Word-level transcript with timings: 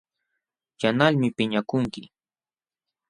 Yanqalmi 0.81 1.27
piñakunki. 1.37 2.03